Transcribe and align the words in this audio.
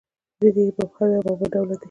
•ځینې 0.39 0.63
یې 0.67 0.73
مبهمې 0.77 1.15
او 1.17 1.23
معما 1.25 1.47
ډوله 1.53 1.73
دي. 1.77 1.79